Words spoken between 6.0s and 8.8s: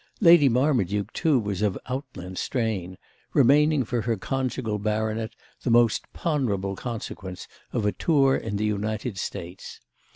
ponderable consequence of a tour in the